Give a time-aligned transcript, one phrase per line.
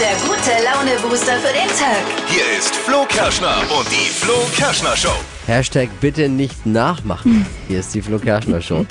[0.00, 2.02] der gute Laune-Booster für den Tag.
[2.28, 5.12] Hier ist Flo Kerschner und die Flo Kerschner Show.
[5.46, 7.44] Hashtag bitte nicht nachmachen.
[7.68, 8.86] Hier ist die Flo Kerschner Show.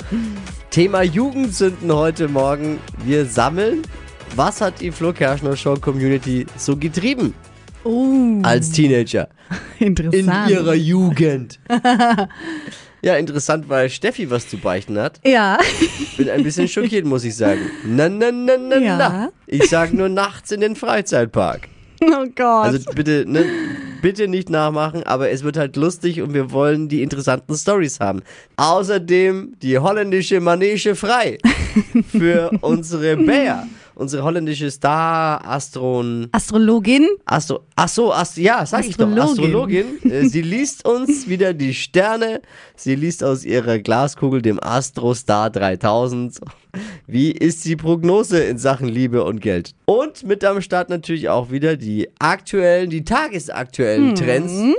[0.70, 2.78] Thema Jugendsünden heute Morgen.
[3.04, 3.82] Wir sammeln,
[4.36, 7.34] was hat die Flo Kerschner Show Community so getrieben
[7.82, 9.28] Oh, als Teenager
[9.78, 10.50] in interessant.
[10.50, 11.58] ihrer Jugend.
[13.02, 15.20] Ja, interessant, weil Steffi was zu beichten hat.
[15.24, 15.58] ja,
[16.16, 17.60] Bin ein bisschen schockiert, muss ich sagen.
[17.84, 18.96] Na, na, na, na, Ja.
[18.98, 19.28] na.
[19.46, 21.68] Ich sag nur nachts in den Freizeitpark.
[22.04, 22.64] oh Gott.
[22.66, 23.44] Also bitte, ne,
[24.02, 28.22] bitte nicht nachmachen, aber es wird halt lustig und wir wollen die interessanten Stories haben.
[28.56, 31.38] Außerdem die holländische Manege frei
[32.10, 33.66] für unsere Bär.
[34.00, 37.06] Unsere holländische Star Astron Astrologin?
[37.26, 39.84] Astro Ach so, Ast ja, sag ich doch, Astrologin.
[40.00, 40.10] Astrologin.
[40.10, 42.40] Äh, Sie liest uns wieder die Sterne.
[42.76, 46.40] Sie liest aus ihrer Glaskugel dem Astrostar 3000.
[47.06, 49.74] Wie ist die Prognose in Sachen Liebe und Geld?
[49.84, 54.78] Und mit am Start natürlich auch wieder die aktuellen, die tagesaktuellen Trends.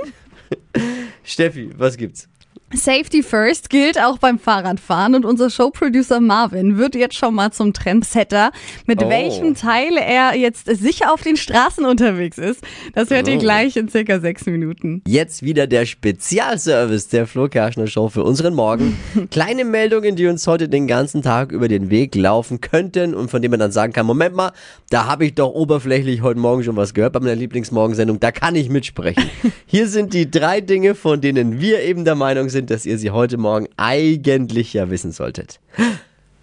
[1.22, 2.28] Steffi, was gibt's?
[2.74, 7.74] Safety First gilt auch beim Fahrradfahren und unser Showproducer Marvin wird jetzt schon mal zum
[7.74, 8.50] Trendsetter.
[8.86, 9.10] Mit Oh.
[9.10, 12.62] welchem Teil er jetzt sicher auf den Straßen unterwegs ist,
[12.94, 13.40] das hört ihr Oh.
[13.40, 15.02] gleich in circa sechs Minuten.
[15.06, 18.96] Jetzt wieder der Spezialservice der Flo Kerschner Show für unseren Morgen.
[19.30, 23.42] Kleine Meldungen, die uns heute den ganzen Tag über den Weg laufen könnten und von
[23.42, 24.52] denen man dann sagen kann, Moment mal,
[24.88, 28.54] da habe ich doch oberflächlich heute Morgen schon was gehört bei meiner Lieblingsmorgensendung, da kann
[28.54, 29.24] ich mitsprechen.
[29.66, 33.10] Hier sind die drei Dinge, von denen wir eben der Meinung sind, dass ihr sie
[33.10, 35.60] heute Morgen eigentlich ja wissen solltet.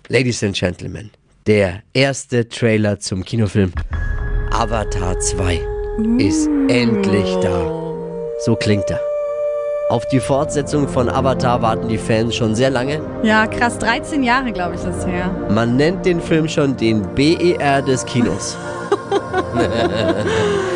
[0.08, 1.12] Ladies and Gentlemen,
[1.48, 3.72] der erste Trailer zum Kinofilm
[4.52, 5.62] Avatar 2
[6.18, 7.72] ist endlich da.
[8.46, 9.00] So klingt er.
[9.90, 13.02] Auf die Fortsetzung von Avatar warten die Fans schon sehr lange.
[13.24, 15.30] Ja, krass, 13 Jahre, glaube ich, ist her.
[15.50, 18.56] Man nennt den Film schon den BER des Kinos.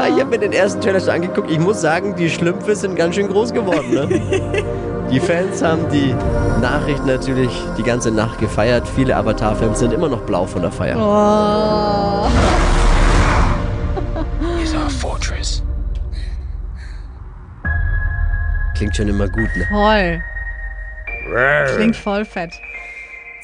[0.00, 1.50] ja, ich habe mir den ersten Trailer schon angeguckt.
[1.50, 3.90] Ich muss sagen, die Schlümpfe sind ganz schön groß geworden.
[3.90, 4.08] Ne?
[5.10, 6.14] Die Fans haben die
[6.62, 8.86] Nachricht natürlich die ganze Nacht gefeiert.
[8.86, 10.96] Viele Avatar-Fans sind immer noch blau von der Feier.
[10.96, 12.28] Oh.
[14.62, 15.64] Is our fortress.
[18.76, 19.66] Klingt schon immer gut, ne?
[19.68, 20.22] Voll.
[21.74, 22.52] Klingt voll fett.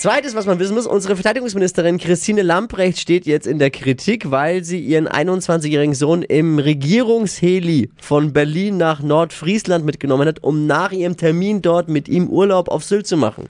[0.07, 4.63] Zweites, was man wissen muss, unsere Verteidigungsministerin Christine Lamprecht steht jetzt in der Kritik, weil
[4.63, 11.17] sie ihren 21-jährigen Sohn im Regierungsheli von Berlin nach Nordfriesland mitgenommen hat, um nach ihrem
[11.17, 13.49] Termin dort mit ihm Urlaub auf Sylt zu machen.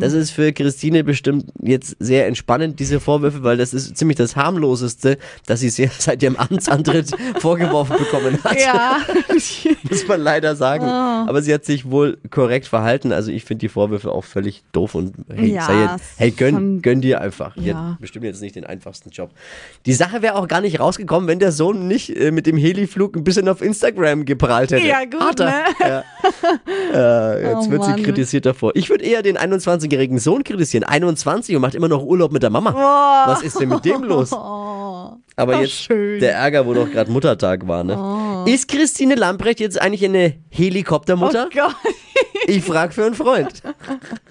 [0.00, 4.34] Das ist für Christine bestimmt jetzt sehr entspannend, diese Vorwürfe, weil das ist ziemlich das
[4.34, 8.60] harmloseste, dass sie seit ihrem Amtsantritt vorgeworfen bekommen hat.
[8.60, 8.98] Ja.
[9.88, 10.84] Muss man leider sagen.
[10.84, 13.12] Aber sie hat sich wohl korrekt verhalten.
[13.12, 17.00] Also ich finde die Vorwürfe auch völlig doof und hey, Ja, jetzt, hey gönn, gönn
[17.00, 17.56] dir einfach.
[17.56, 17.96] Ja.
[18.00, 19.30] bestimmt jetzt nicht den einfachsten Job.
[19.86, 23.16] Die Sache wäre auch gar nicht rausgekommen, wenn der Sohn nicht äh, mit dem Heliflug
[23.16, 24.86] ein bisschen auf Instagram geprallt hätte.
[24.86, 25.54] Ja, gut, ne?
[25.80, 26.04] Ja.
[26.92, 28.02] Äh, jetzt Oh, wird sie Mann.
[28.02, 28.72] kritisiert davor.
[28.74, 30.84] Ich würde eher den 21-jährigen Sohn kritisieren.
[30.84, 32.74] 21 und macht immer noch Urlaub mit der Mama.
[33.26, 34.32] Was ist denn mit dem los?
[35.38, 36.16] Aber Oh, jetzt schön.
[36.16, 36.20] Oh.
[36.20, 37.84] der Ärger, wo doch gerade Muttertag war.
[37.84, 38.44] Ne?
[38.50, 41.48] Ist Christine Lamprecht jetzt eigentlich eine Helikoptermutter?
[41.50, 41.74] Oh Gott.
[42.46, 43.62] Ich frage für einen Freund.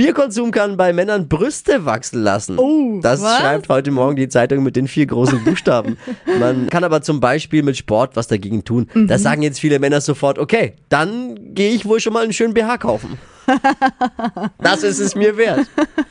[0.00, 2.58] Bierkonsum kann bei Männern Brüste wachsen lassen.
[2.58, 3.38] Oh, das was?
[3.38, 5.98] schreibt heute Morgen die Zeitung mit den vier großen Buchstaben.
[6.38, 8.88] Man kann aber zum Beispiel mit Sport was dagegen tun.
[8.94, 9.08] Mhm.
[9.08, 12.54] Da sagen jetzt viele Männer sofort, okay, dann gehe ich wohl schon mal einen schönen
[12.54, 13.18] BH kaufen.
[14.58, 15.66] das ist es mir wert.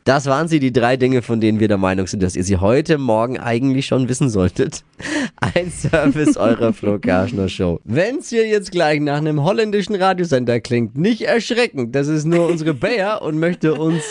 [0.04, 2.56] Das waren sie, die drei Dinge, von denen wir der Meinung sind, dass ihr sie
[2.56, 4.82] heute Morgen eigentlich schon wissen solltet.
[5.40, 7.80] Ein Service eurer Flo Kerschner Show.
[7.84, 11.92] Wenn's hier jetzt gleich nach einem holländischen Radiosender klingt, nicht erschrecken.
[11.92, 14.02] Das ist nur unsere Bayer und möchte uns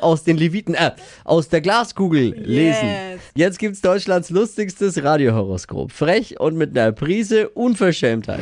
[0.00, 0.92] aus den Leviten, äh,
[1.24, 2.88] aus der Glaskugel lesen.
[3.34, 5.90] Jetzt gibt's Deutschlands lustigstes Radiohoroskop.
[5.90, 8.40] Frech und mit einer Prise Unverschämtheit.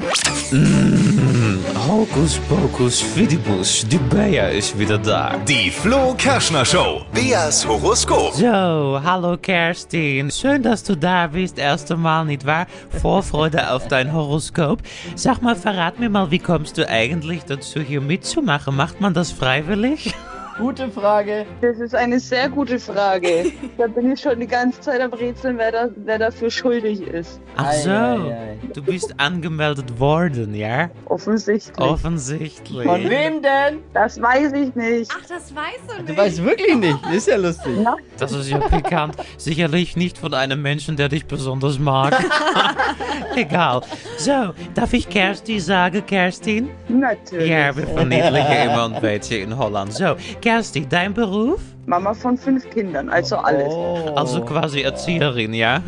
[1.91, 5.37] Hokus pokus fidibus, die Bea ist wieder da.
[5.39, 7.05] Die Flo Kerschner Show.
[7.13, 8.33] Beas Horoskop.
[8.35, 10.31] So, hallo Kerstin.
[10.31, 11.59] Schön, dass du da bist.
[11.59, 12.69] Erste Mal, nicht wahr?
[13.03, 14.79] Vorfreude auf dein Horoskop.
[15.17, 18.77] Sag mal, verrat mir mal, wie kommst du eigentlich dazu, hier mitzumachen?
[18.77, 20.15] Macht man das freiwillig?
[20.61, 21.47] Gute Frage.
[21.63, 23.53] Das ist eine sehr gute Frage.
[23.79, 27.41] Da bin ich schon die ganze Zeit am Rätseln, wer, da, wer dafür schuldig ist.
[27.57, 28.59] Ach so, Ei, ei, ei.
[28.75, 30.91] du bist angemeldet worden, ja?
[31.07, 31.79] Offensichtlich.
[31.79, 32.87] Offensichtlich.
[32.87, 33.79] Von wem denn?
[33.95, 35.11] Das weiß ich nicht.
[35.15, 36.99] Ach, das weißt du Du weißt wirklich nicht.
[37.15, 37.73] Ist ja lustig.
[38.19, 39.17] Das ist ja pikant.
[39.39, 42.13] Sicherlich nicht von einem Menschen, der dich besonders mag.
[43.37, 43.81] Egal.
[44.19, 46.69] So, darf ich Kersti sagen, Kerstin?
[46.89, 47.49] Natürlich.
[47.49, 49.93] Ja, wir verniedlichen immer een beetje in Holland.
[49.95, 50.17] Zo,
[50.51, 51.61] Kersti, dein Beruf?
[51.87, 53.73] Mama von fünf Kindern, also alles.
[54.17, 55.81] Also quasi Erzieherin, ja?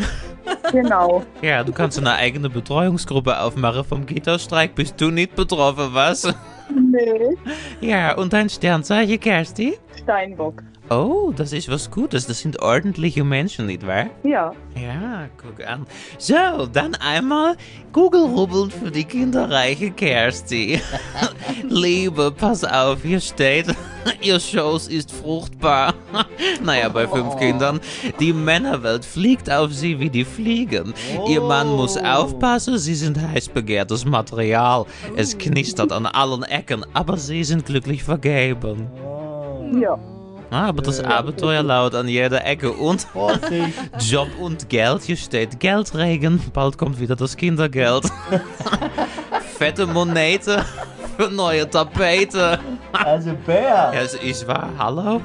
[0.70, 1.24] Genau.
[1.42, 4.76] Ja, du kannst eine eigene Betreuungsgruppe aufmachen vom Kita-Streik.
[4.76, 6.32] Bist du nicht betroffen, was?
[6.70, 7.36] Nee.
[7.80, 9.78] Ja, und dein Sternzeichen, Kersti?
[10.00, 10.62] Steinbock.
[10.92, 12.26] Oh, das ist was Gutes.
[12.26, 14.10] Das sind ordentliche Menschen, nicht wahr?
[14.24, 14.52] Ja.
[14.74, 15.86] Ja, guck an.
[16.18, 17.56] So, dann einmal
[17.94, 20.82] Google rubbeln für die kinderreiche Kersti.
[21.62, 23.74] Liebe, pass auf, hier steht,
[24.20, 25.94] ihr Schoß ist fruchtbar.
[26.62, 27.80] naja, bei fünf Kindern.
[28.20, 30.92] Die Männerwelt fliegt auf sie wie die Fliegen.
[31.26, 34.84] Ihr Mann muss aufpassen, sie sind heiß begehrtes Material.
[35.16, 38.88] Es knistert an allen Ecken, aber sie sind glücklich vergeben.
[39.80, 39.98] Ja.
[40.52, 43.06] Ah, aber das Abenteuer laut an jeder Ecke und
[43.98, 45.02] Job und Geld.
[45.02, 46.42] Hier steht Geldregen.
[46.52, 48.04] Bald kommt wieder das Kindergeld.
[49.58, 50.62] Fette Monete
[51.16, 52.58] für neue Tapete.
[52.92, 53.92] Also Bär.
[53.94, 54.68] Ja, ist wahr.
[54.76, 55.22] Hallo?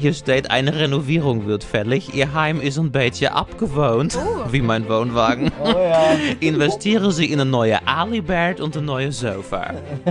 [0.00, 2.14] Hier steht, eine Renovierung wird fällig.
[2.14, 4.18] Ihr Heim ist ein beetje abgewohnt.
[4.50, 5.52] Wie mein Wohnwagen.
[5.62, 6.12] Oh ja.
[6.40, 9.74] Investieren Sie in ein neue Alibert und ein neues Sofa.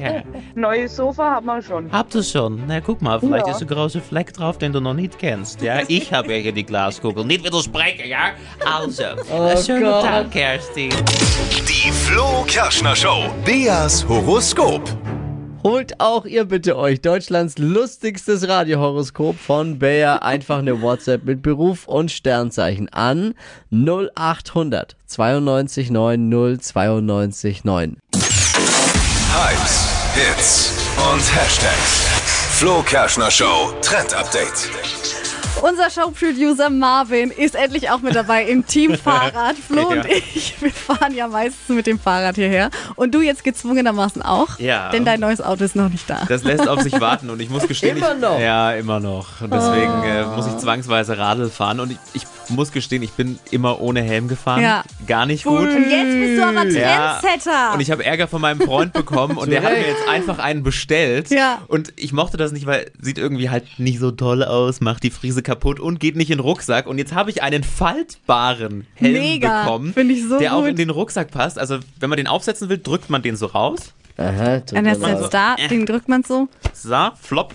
[0.00, 0.22] Ja.
[0.54, 1.90] Neues Sofa haben wir schon.
[1.92, 2.62] Habt ihr schon?
[2.66, 3.52] Na, guck mal, vielleicht Ja.
[3.52, 5.62] ist ein großer Fleck drauf, den du noch nicht kennst.
[5.62, 7.24] Ja, ich habe ja hier die Glaskugel.
[7.24, 8.30] Nicht widersprechen, ja?
[8.66, 10.02] Also, oh schönen Gott.
[10.04, 10.90] Tag, Kerstin.
[11.68, 13.24] Die Flo Kerschner Show.
[13.44, 14.82] Beas Horoskop.
[15.66, 20.22] Holt auch ihr bitte euch Deutschlands lustigstes Radiohoroskop von Bayer.
[20.22, 23.32] Einfach eine WhatsApp mit Beruf und Sternzeichen an
[23.70, 27.96] 0800 92 9 092 9.
[29.32, 30.72] Hypes, Hits
[31.10, 32.08] und Hashtags.
[32.58, 35.23] Flo Kerschner Show Trend Update.
[35.62, 39.56] Unser Showproducer Marvin ist endlich auch mit dabei im Team Fahrrad.
[39.56, 40.04] Flo und Ja.
[40.34, 42.70] ich, wir fahren ja meistens mit dem Fahrrad hierher.
[42.96, 44.58] Und du jetzt gezwungenermaßen auch.
[44.58, 44.90] Ja.
[44.90, 46.22] Denn dein neues Auto ist noch nicht da.
[46.28, 48.38] Das lässt auf sich warten und ich muss gestehen, Immer ich, noch?
[48.38, 49.40] ja immer noch.
[49.40, 53.38] Und deswegen äh, muss ich zwangsweise Radl fahren und ich, ich muss gestehen, ich bin
[53.50, 54.62] immer ohne Helm gefahren.
[54.62, 54.84] Ja.
[55.06, 55.60] Gar nicht gut.
[55.60, 57.74] Und jetzt bist du aber Ja, Trendsetter.
[57.74, 60.62] Und ich habe Ärger von meinem Freund bekommen und der hat mir jetzt einfach einen
[60.62, 61.30] bestellt.
[61.30, 61.62] Ja.
[61.68, 65.10] Und ich mochte das nicht, weil sieht irgendwie halt nicht so toll aus, macht die
[65.10, 66.86] Frise kaputt und geht nicht in den Rucksack.
[66.86, 69.64] Und jetzt habe ich einen faltbaren Helm Mega.
[69.64, 69.94] bekommen,
[70.28, 70.70] so der auch gut.
[70.70, 71.58] in den Rucksack passt.
[71.58, 73.92] Also wenn man den aufsetzen will, drückt man den so raus.
[74.16, 76.48] Aha, tut das ist jetzt da, den drückt man so.
[76.72, 77.52] So, flop.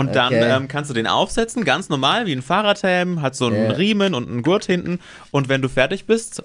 [0.00, 0.50] Und dann Okay.
[0.56, 3.76] ähm, kannst du den aufsetzen, ganz normal, wie ein Fahrradhelm, hat so einen Ja.
[3.76, 4.98] Riemen und einen Gurt hinten.
[5.30, 6.42] Und wenn du fertig bist,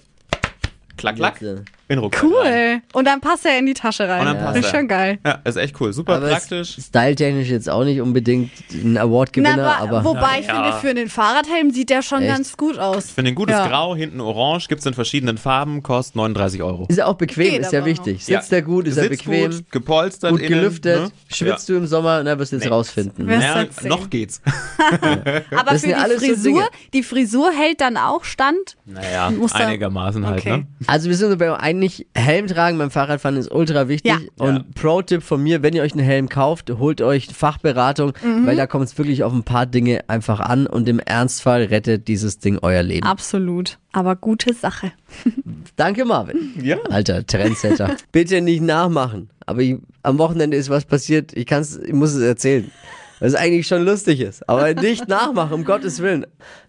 [0.97, 1.63] klack, klack, Bitte.
[1.87, 2.23] In den Rucksack.
[2.23, 2.31] Rein.
[2.33, 2.81] Cool.
[2.93, 4.21] Und dann passt er in die Tasche rein.
[4.21, 4.77] Und dann passt das ist er.
[4.79, 5.19] schon geil.
[5.25, 5.93] Ja, ist echt cool.
[5.93, 6.77] Super Aber praktisch.
[6.81, 10.63] styletechnisch jetzt auch nicht unbedingt ein Na, Award-Gewinner, aber, aber wobei ich Ja.
[10.63, 12.31] finde, für einen Fahrradhelm sieht der schon Echt?
[12.35, 13.05] ganz gut aus.
[13.05, 13.67] Ich finde ein gutes Ja.
[13.67, 16.85] Grau, hinten orange, gibt es in verschiedenen Farben, kostet 39 Euro.
[16.89, 18.25] ist ja auch bequem, Geht ist ja wichtig.
[18.25, 21.11] Sitzt er gut, ist er bequem, gut, gepolstert gut innen, gelüftet, ne?
[21.31, 22.71] schwitzt du im Sommer, na, wirst du jetzt Nee.
[22.71, 23.29] rausfinden.
[23.29, 24.41] Ja, noch geht's.
[25.55, 28.77] Aber Das für ja die so Frisur, die Frisur hält dann auch stand.
[28.85, 30.65] Naja, einigermaßen halt, ne?
[30.87, 34.11] Also wir sind uns bei eigentlich Helm tragen beim Fahrradfahren ist ultra wichtig.
[34.11, 34.19] Ja.
[34.37, 34.65] Und Ja.
[34.75, 38.45] Pro-Tipp von mir, wenn ihr euch einen Helm kauft, holt euch Fachberatung, Mhm.
[38.47, 42.07] weil da kommt es wirklich auf ein paar Dinge einfach an und im Ernstfall rettet
[42.07, 43.05] dieses Ding euer Leben.
[43.07, 43.77] Absolut.
[43.91, 44.91] Aber gute Sache.
[45.75, 46.53] Danke Marvin.
[46.61, 46.77] Ja.
[46.89, 47.95] Alter Trendsetter.
[48.11, 49.29] Bitte nicht nachmachen.
[49.45, 51.31] Aber ich, am Wochenende ist was passiert.
[51.35, 52.71] Ich kann's, ich muss es erzählen.
[53.19, 54.47] Was eigentlich schon lustig ist.
[54.49, 56.25] Aber nicht nachmachen, um Gottes Willen.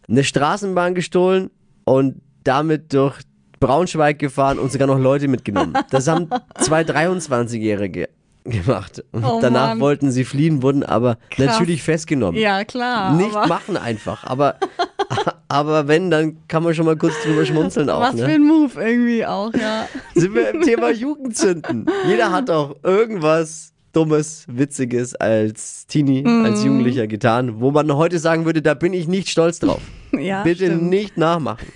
[0.08, 1.50] Eine Straßenbahn gestohlen
[1.84, 3.20] und damit durch
[3.60, 5.74] Braunschweig gefahren und sogar noch Leute mitgenommen.
[5.90, 6.28] Das haben
[6.60, 8.08] zwei 23-Jährige
[8.44, 9.02] gemacht.
[9.12, 9.80] Und Oh danach Mann.
[9.80, 11.46] wollten sie fliehen, wurden aber Krass.
[11.46, 12.40] natürlich festgenommen.
[12.40, 13.12] Ja, klar.
[13.14, 14.24] Nicht machen einfach.
[14.24, 14.56] Aber,
[15.48, 18.00] aber wenn, dann kann man schon mal kurz drüber schmunzeln auch.
[18.00, 18.24] was ne?
[18.26, 19.88] für ein Move irgendwie auch, ja.
[20.14, 21.86] sind wir im Thema Jugendzünden.
[22.06, 26.66] Jeder hat auch irgendwas Dummes, Witziges als Teenie, als Mhm.
[26.66, 29.80] Jugendlicher getan, wo man heute sagen würde, da bin ich nicht stolz drauf.
[30.12, 30.82] ja Bitte stimmt.
[30.84, 31.66] nicht nachmachen.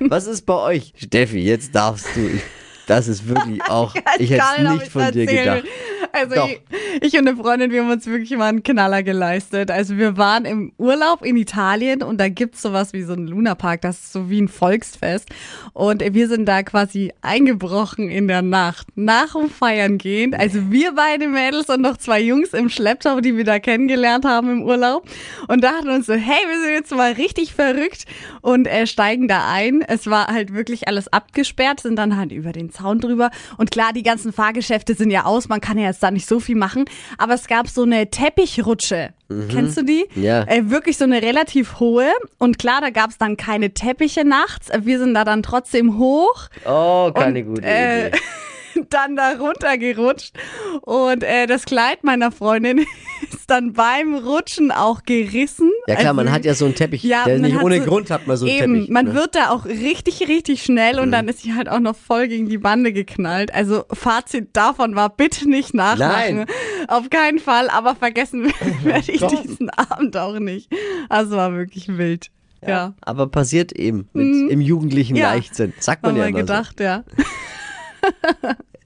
[0.00, 0.92] Was ist bei euch?
[0.96, 2.28] Steffi, jetzt darfst du.
[2.28, 2.42] Ich,
[2.86, 5.64] das ist wirklich auch, ich hätte es nicht von dir gedacht.
[6.20, 6.60] Also ich,
[7.00, 9.70] ich und eine Freundin, wir haben uns wirklich mal einen Knaller geleistet.
[9.70, 13.80] Also wir waren im Urlaub in Italien und da gibt's sowas wie so einen Lunapark,
[13.80, 15.28] das ist so wie ein Volksfest.
[15.72, 20.34] Und wir sind da quasi eingebrochen in der Nacht, nach dem Feiern gehen.
[20.34, 24.50] Also wir beide Mädels und noch zwei Jungs im Schlepptau, die wir da kennengelernt haben
[24.50, 25.06] im Urlaub.
[25.48, 28.04] Und dachten uns so, hey, wir sind jetzt mal richtig verrückt
[28.40, 29.82] und äh, steigen da ein.
[29.82, 33.30] Es war halt wirklich alles abgesperrt, sind dann halt über den Zaun drüber.
[33.56, 36.40] Und klar, die ganzen Fahrgeschäfte sind ja aus, man kann ja jetzt da nicht so
[36.40, 36.84] viel machen.
[37.18, 39.10] Aber es gab so eine Teppichrutsche.
[39.48, 40.08] Kennst du die?
[40.16, 40.42] Ja.
[40.44, 42.10] Äh, wirklich so eine relativ hohe.
[42.38, 44.68] Und klar, da gab es dann keine Teppiche nachts.
[44.80, 46.48] Wir sind da dann trotzdem hoch.
[46.66, 48.18] Oh, keine Und, gute äh, Idee.
[48.90, 50.34] dann da runtergerutscht
[50.82, 52.78] und äh, das Kleid meiner Freundin
[53.32, 55.70] ist dann beim Rutschen auch gerissen.
[55.86, 57.02] Ja klar, Also- man hat ja so einen Teppich.
[57.02, 58.90] Ja, nicht ohne so- Grund hat man so einen Eben, Teppich.
[58.90, 59.14] man ne?
[59.14, 62.48] wird da auch richtig, richtig schnell und dann ist sie halt auch noch voll gegen
[62.48, 63.52] die Bande geknallt.
[63.54, 66.36] Also Fazit davon war, bitte nicht nachmachen.
[66.36, 66.46] Nein.
[66.88, 70.70] Auf keinen Fall, aber vergessen werde ich diesen Abend auch nicht.
[71.08, 72.30] Also war wirklich wild.
[72.66, 75.32] Ja, Aber passiert eben mit, im jugendlichen Ja.
[75.32, 75.72] Leichtsinn.
[75.78, 77.04] Sagt haben man ja wir immer gedacht, ja.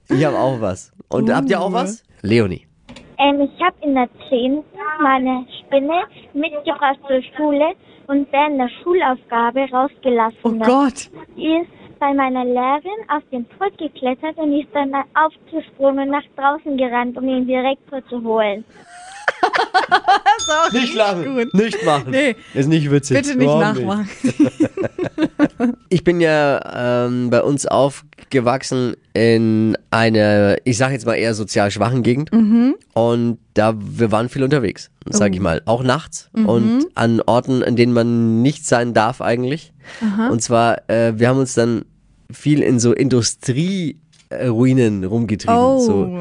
[0.09, 0.93] Ich habe auch was.
[1.09, 1.73] Und habt ihr auch Uh.
[1.73, 2.03] was?
[2.21, 2.67] Leonie.
[3.17, 4.63] Ähm, ich habe in der 10.
[5.01, 6.03] meine Spinne
[6.33, 7.73] mitgebracht zur Schule
[8.07, 10.37] und während der Schulaufgabe rausgelassen.
[10.43, 11.09] Oh Gott.
[11.35, 16.23] Die ist bei meiner Lehrerin auf den Pult geklettert und ist dann aufgesprungen und nach
[16.35, 18.65] draußen gerannt, um ihn direkt zu holen.
[20.73, 21.35] Nicht lachen.
[21.35, 21.53] gut.
[21.53, 22.11] Nicht machen.
[22.11, 22.35] Nee.
[22.53, 23.15] Ist nicht witzig.
[23.17, 24.09] Bitte nicht Überhaupt nachmachen.
[25.89, 31.71] Ich bin ja ähm, bei uns aufgewachsen in einer, ich sage jetzt mal eher sozial
[31.71, 32.31] schwachen Gegend.
[32.33, 32.75] Mhm.
[32.93, 35.35] Und da, wir waren viel unterwegs, sag Oh.
[35.35, 35.61] ich mal.
[35.65, 36.45] Auch nachts Mhm.
[36.49, 39.71] und an Orten, an denen man nicht sein darf eigentlich.
[40.29, 41.85] Und zwar, äh, wir haben uns dann
[42.31, 45.55] viel in so Industrieruinen rumgetrieben.
[45.55, 45.79] Oh.
[45.79, 46.19] So,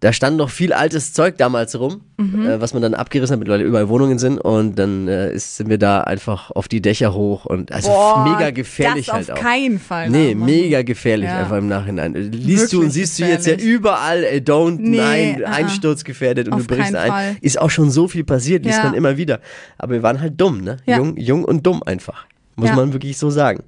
[0.00, 2.46] da stand noch viel altes Zeug damals rum, Mhm.
[2.48, 5.68] äh, was man dann abgerissen hat, mittlerweile überall Wohnungen sind und dann äh, ist, sind
[5.70, 9.38] wir da einfach auf die Dächer hoch und also Boah, mega gefährlich das halt auf
[9.38, 9.42] auch.
[9.42, 10.10] keinen Fall.
[10.10, 10.46] Nee, nachmachen.
[10.46, 11.40] mega gefährlich Ja.
[11.40, 12.14] einfach im Nachhinein.
[12.14, 13.74] Liest du und Wirklich siehst du jetzt ja gefährlich.
[13.76, 15.54] überall, ey, don't, Nee, nein, ah, ah.
[15.54, 17.10] einsturzgefährdet und Auf du brichst ein.
[17.10, 17.36] Fall.
[17.40, 18.84] Ist auch schon so viel passiert, liest Ja.
[18.84, 19.40] man immer wieder.
[19.78, 20.78] Aber wir waren halt dumm, ne?
[20.86, 20.96] Ja.
[20.98, 22.26] Jung, jung und dumm einfach.
[22.56, 23.62] Muss man wirklich so sagen.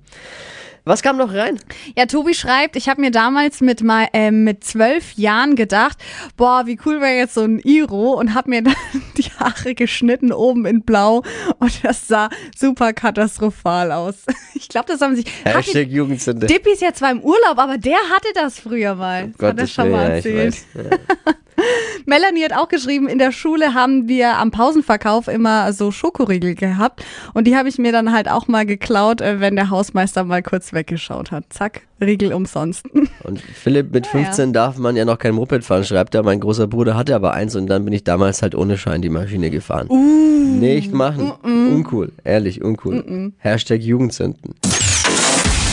[0.85, 1.59] Was kam noch rein?
[1.97, 5.99] Ja, Tobi schreibt, ich habe mir damals mit mal äh, mit zwölf Jahren gedacht,
[6.37, 8.75] boah, wie cool wäre jetzt so ein Iro und habe mir dann
[9.17, 11.23] die Haare geschnitten oben in Blau
[11.59, 14.25] und das sah super katastrophal aus.
[14.53, 15.25] Ich glaube, das haben sich.
[15.45, 16.47] Hashtag Jugendsünde.
[16.47, 19.33] Dippy ist ja zwar im Urlaub, aber der hatte das früher mal.
[19.39, 20.57] Das hat er schon Willen, mal erzählt.
[20.75, 21.33] Ja.
[22.07, 27.05] Melanie hat auch geschrieben, in der Schule haben wir am Pausenverkauf immer so Schokoriegel gehabt
[27.35, 30.43] und die habe ich mir dann halt auch mal geklaut, äh, wenn der Hausmeister mal
[30.43, 31.45] kurz weggeschaut hat.
[31.51, 32.87] Zack, Riegel umsonst.
[33.25, 36.23] Und Philipp, mit 15 darf man ja noch kein Moped fahren, schreibt er.
[36.23, 39.11] Mein großer Bruder hatte aber eins und dann bin ich damals halt ohne Schein die
[39.11, 39.89] Maschine gefahren.
[39.91, 40.59] Uh.
[40.59, 41.33] Nicht machen.
[41.43, 42.13] Uncool.
[42.25, 43.33] Ehrlich, uncool.
[43.39, 44.55] Hashtag Jugendsünden.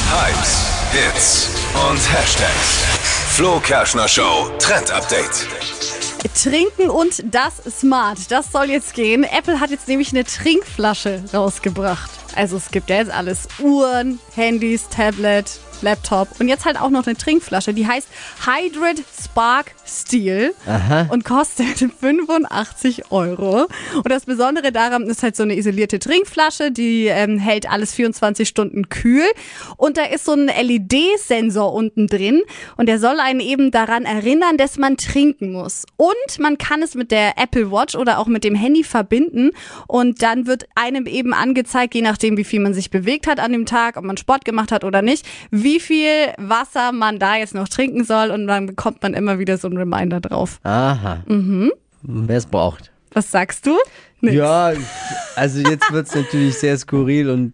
[0.10, 1.50] Hypes, Hits
[1.90, 2.97] und Hashtags.
[3.38, 5.46] Flo Kerschner Show Trend Update.
[6.34, 9.24] Trinken und das Smart, das soll jetzt gehen.
[9.24, 12.10] Apple hat jetzt nämlich eine Trinkflasche rausgebracht.
[12.36, 13.48] Also es gibt ja jetzt alles.
[13.60, 17.74] Uhren, Handys, Tablet, Laptop und jetzt halt auch noch eine Trinkflasche.
[17.74, 18.08] Die heißt
[18.46, 20.54] Hydrate Spark Steel
[21.10, 23.68] und kostet 85 Euro.
[23.96, 28.48] Und das Besondere daran ist halt so eine isolierte Trinkflasche, die ähm, hält alles 24
[28.48, 29.26] Stunden kühl.
[29.78, 32.42] Und da ist so ein LED-Sensor unten drin
[32.76, 35.86] und der soll einen eben daran erinnern, dass man trinken muss.
[35.96, 39.52] Und man kann es mit der Apple Watch oder auch mit dem Handy verbinden
[39.88, 43.52] und dann wird einem eben angezeigt, je nachdem, wie viel man sich bewegt hat an
[43.52, 47.54] dem Tag, ob man Sport gemacht hat oder nicht, wie viel Wasser man da jetzt
[47.54, 50.60] noch trinken soll und dann bekommt man immer wieder so einen Reminder drauf.
[50.64, 51.24] Aha.
[51.28, 51.72] Mhm.
[52.04, 52.92] Wer es braucht.
[53.18, 53.76] Was sagst du?
[54.22, 54.36] Nix.
[54.36, 54.74] Ja,
[55.36, 57.54] also jetzt wird es natürlich sehr skurril und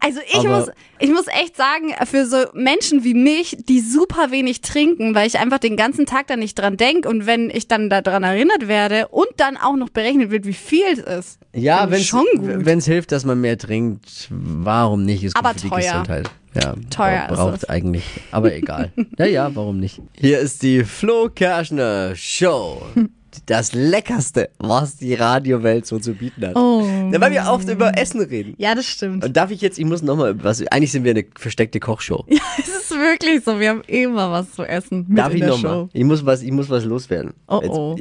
[0.00, 0.68] Also ich muss,
[1.00, 5.38] ich muss echt sagen, für so Menschen wie mich, die super wenig trinken, weil ich
[5.38, 9.08] einfach den ganzen Tag da nicht dran denke und wenn ich dann daran erinnert werde
[9.08, 11.38] und dann auch noch berechnet wird, wie viel es ist.
[11.54, 12.66] ja, wenn schon gut.
[12.66, 15.24] es hilft, dass man mehr trinkt, warum nicht?
[15.24, 15.80] Ist gut Aber für die teuer.
[15.92, 16.30] Gesundheit.
[16.54, 17.68] Ja, Teuer bra- ist braucht es.
[17.70, 18.92] eigentlich, aber egal.
[19.18, 20.00] ja, ja, warum nicht?
[20.18, 22.82] Hier ist die Flo Kerschner Show.
[23.46, 26.56] Das Leckerste, was die Radiowelt so zu bieten hat.
[26.56, 26.82] Oh.
[26.82, 28.54] Weil wir oft über Essen reden.
[28.58, 29.24] Ja, das stimmt.
[29.24, 32.24] Und darf ich jetzt, ich muss nochmal was, eigentlich sind wir eine versteckte Kochshow.
[32.32, 33.60] Ja, es ist wirklich so.
[33.60, 35.88] Wir haben immer was zu essen mit Darf ich nochmal?
[35.92, 37.34] Ich muss was, ich muss was loswerden.
[37.46, 37.96] Oh, oh.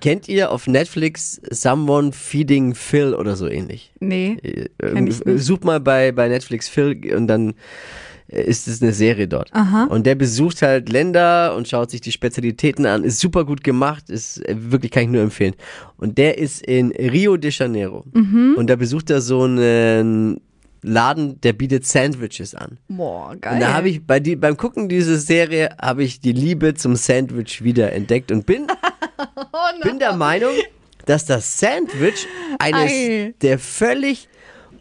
[0.00, 3.92] kennt ihr auf Netflix Someone Feeding Phil oder so ähnlich?
[4.00, 4.38] Nee.
[4.42, 5.40] Äh, Kenn ich nicht.
[5.40, 7.54] Such mal bei, bei Netflix Phil und dann
[8.32, 9.50] ist es eine Serie dort.
[9.52, 9.84] Aha.
[9.84, 13.04] Und der besucht halt Länder und schaut sich die Spezialitäten an.
[13.04, 15.54] Ist super gut gemacht, ist äh, wirklich kann ich nur empfehlen.
[15.96, 18.04] Und der ist in Rio de Janeiro.
[18.12, 18.54] Mhm.
[18.56, 20.40] Und da besucht er so einen
[20.82, 22.78] Laden, der bietet Sandwiches an.
[22.88, 23.54] Boah, geil.
[23.54, 26.96] Und da habe ich bei die, beim Gucken dieser Serie habe ich die Liebe zum
[26.96, 28.66] Sandwich wieder entdeckt und bin,
[29.52, 30.52] Oh bin der Meinung,
[31.06, 32.26] dass das Sandwich
[32.58, 33.34] eines Ei.
[33.42, 34.28] der völlig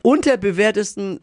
[0.02, 1.20] unterbewertesten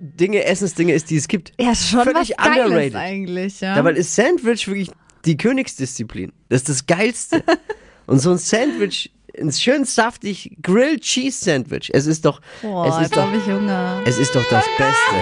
[0.00, 1.52] Dinge, Essensdinge ist, die es gibt.
[1.60, 2.94] ja, ist schon völlig was Geiles underrated.
[2.96, 3.74] eigentlich, ja.
[3.74, 4.90] Dabei ist Sandwich wirklich
[5.24, 6.32] die Königsdisziplin.
[6.48, 7.42] Das ist das Geilste.
[8.06, 11.90] und so ein Sandwich, ein schön saftig Grilled Cheese Sandwich.
[11.92, 14.00] Es ist doch, Boah, es ist doch, habe ich Hunger.
[14.06, 15.16] es ist doch das Beste,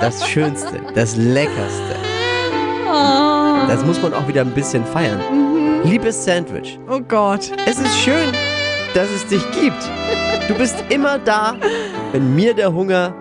[0.00, 1.96] das Schönste, das Leckerste.
[2.86, 3.66] Oh.
[3.66, 5.20] Das muss man auch wieder ein bisschen feiern.
[5.84, 7.50] Liebes Sandwich, Oh Gott.
[7.66, 8.32] es ist schön,
[8.94, 9.82] dass es dich gibt.
[10.48, 11.56] Du bist immer da,
[12.12, 13.14] wenn mir der Hunger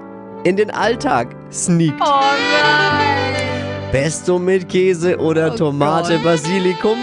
[0.47, 1.99] in den Alltag sneakt.
[1.99, 3.91] Oh nein.
[3.91, 6.23] Pesto mit Käse oder Oh Tomate Gott.
[6.23, 6.97] Basilikum?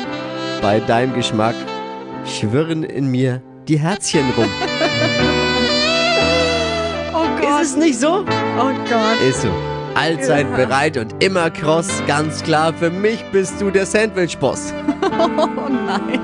[0.62, 1.54] Bei deinem Geschmack
[2.24, 4.48] schwirren in mir die Herzchen rum.
[7.16, 7.62] Oh Gott.
[7.62, 8.24] Ist es nicht so?
[8.58, 9.20] Oh Gott.
[9.28, 9.48] Ist so.
[9.94, 14.72] Allzeit bereit und immer cross, ganz klar, für mich bist du der Sandwich-Boss.
[15.16, 16.18] Oh nein.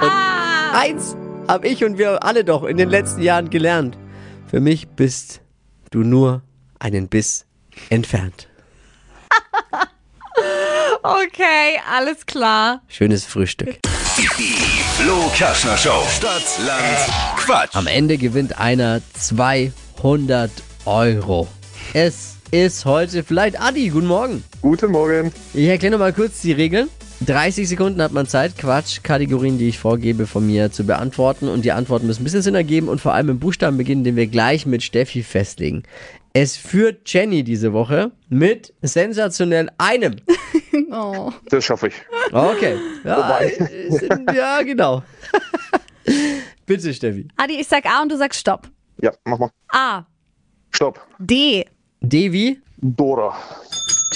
[0.00, 0.80] Ah.
[0.80, 1.14] Eins
[1.46, 3.96] hab ich und wir alle doch in den letzten Jahren gelernt.
[4.48, 5.40] Für mich bist
[5.90, 6.42] du nur
[6.78, 7.46] einen Biss
[7.90, 8.48] entfernt.
[11.00, 12.82] Okay, alles klar.
[12.88, 13.78] Schönes Frühstück.
[14.16, 14.26] Die
[15.00, 16.02] Flo Kerschner Show.
[16.10, 17.76] Stadt, Land, Quatsch.
[17.76, 20.50] Am Ende gewinnt einer 200
[20.86, 21.46] Euro.
[21.94, 23.88] Es ist heute vielleicht Adi.
[23.90, 24.42] Guten Morgen.
[24.60, 25.32] Guten Morgen.
[25.54, 26.88] Ich erkläre noch mal kurz die Regeln.
[27.26, 31.48] 30 Sekunden hat man Zeit, Quatsch-Kategorien, die ich vorgebe, von mir zu beantworten.
[31.48, 34.16] Und die Antworten müssen ein bisschen Sinn ergeben und vor allem im Buchstaben beginnen, den
[34.16, 35.82] wir gleich mit Steffi festlegen.
[36.32, 40.16] Es führt Jenny diese Woche mit sensationell einem.
[40.90, 41.30] Oh.
[41.50, 41.94] Das schaffe ich.
[42.32, 42.76] Okay.
[43.04, 43.40] Ja,
[43.90, 45.02] sind- ja genau.
[46.66, 47.28] Bitte, Steffi.
[47.36, 48.68] Adi, ich sag A und du sagst Stopp.
[49.02, 49.50] Ja, mach mal.
[49.68, 50.04] A.
[50.70, 51.04] Stopp.
[51.18, 51.66] D.
[52.00, 53.36] Devi, Dora.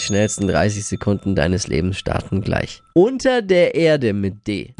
[0.03, 2.83] Schnellsten 30 Sekunden deines Lebens starten gleich.
[2.95, 4.75] Unter der Erde mit D.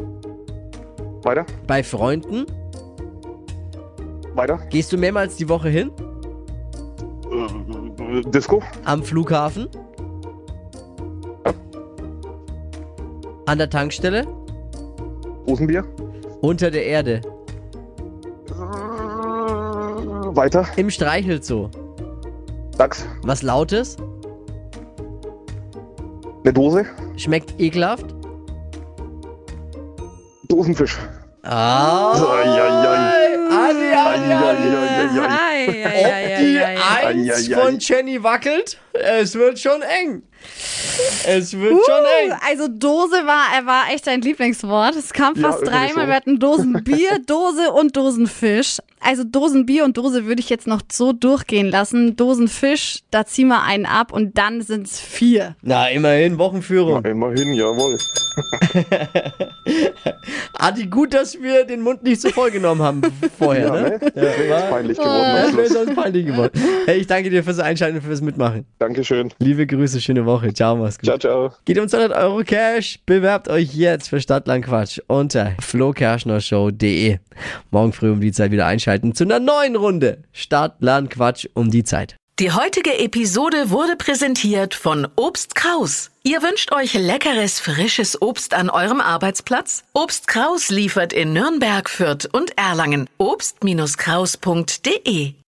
[1.23, 1.47] Weiter.
[1.67, 2.47] Bei Freunden
[4.35, 4.59] Weiter.
[4.71, 5.91] gehst du mehrmals die Woche hin?
[7.31, 8.63] Äh, Disco.
[8.85, 9.69] Am Flughafen?
[13.47, 14.27] An der Tankstelle?
[15.47, 15.85] Rosenbier.
[16.41, 17.21] Unter der Erde?
[18.49, 18.53] Äh,
[20.37, 20.67] Weiter.
[20.77, 21.69] Im Streichelzoo?
[22.79, 23.07] Dachs.
[23.23, 23.97] Was Lautes?
[26.45, 26.87] Eine Dose.
[27.17, 28.07] Schmeckt ekelhaft?
[30.49, 30.99] Dosenfisch.
[31.45, 32.13] Ah!
[32.13, 34.69] Adi, Adi.
[35.21, 35.52] Eieiei.
[35.69, 36.59] Ob die.
[36.61, 38.79] Eins von Jenny wackelt?
[38.93, 40.23] Es wird schon eng.
[41.27, 42.33] Es wird schon eng.
[42.47, 44.97] Also Dose war, er war echt dein Lieblingswort.
[44.97, 46.09] Es kam Ja, fast irgendwie dreimal.
[46.09, 48.79] Wir hatten Dosenbier, Dose und Dosenfisch.
[49.01, 52.17] Also Dosenbier und Dose würde ich jetzt noch so durchgehen lassen.
[52.17, 55.57] Dosenfisch, da ziehen wir einen ab und dann sind es vier.
[55.63, 57.05] Na, immerhin Wochenführung.
[57.05, 57.97] Immerhin, jawohl.
[60.59, 63.03] Adi, gut, dass wir den Mund nicht so voll genommen haben
[63.39, 63.91] vorher, Ja, ne?
[63.91, 63.99] ne?
[64.01, 65.85] Das wäre jetzt peinlich geworden Das Schluss.
[65.85, 66.61] sonst peinlich geworden.
[66.87, 68.67] Hey, ich danke dir fürs Einschalten und fürs Mitmachen.
[68.79, 69.33] Dankeschön.
[69.39, 70.53] Liebe Grüße, schöne Woche.
[70.53, 71.07] Ciao, mach's gut.
[71.07, 71.53] Ciao, ciao.
[71.65, 72.99] Geht um 200 Euro Cash.
[73.07, 77.19] Bewerbt euch jetzt für Stadtland Quatsch unter flokerschnershow.de.
[77.71, 80.23] Morgen früh um die Zeit wieder einschalten zu einer neuen Runde.
[80.33, 82.17] Stadtland Quatsch um die Zeit.
[82.39, 86.11] Die heutige Episode wurde präsentiert von Obst Kraus.
[86.23, 89.85] Ihr wünscht euch leckeres, frisches Obst an eurem Arbeitsplatz?
[89.93, 93.11] Obst Kraus liefert in Nürnberg, Fürth und Erlangen.
[93.19, 95.35] Obst-Kraus.de